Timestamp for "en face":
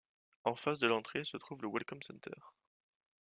0.45-0.79